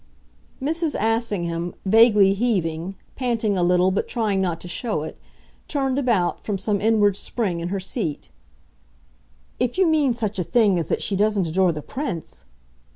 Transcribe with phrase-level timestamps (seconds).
[0.59, 0.95] Mrs.
[0.99, 5.19] Assingham, vaguely heaving, panting a little but trying not to show it,
[5.67, 8.29] turned about, from some inward spring, in her seat.
[9.59, 12.45] "If you mean such a thing as that she doesn't adore the Prince